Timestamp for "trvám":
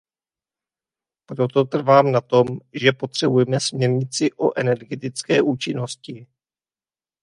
1.63-2.11